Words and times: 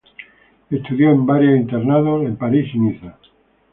Estudió 0.71 1.11
en 1.11 1.27
varios 1.27 1.55
internados 1.59 2.23
de 2.25 2.31
París 2.31 2.73
y 2.73 2.79
Niza. 2.79 3.19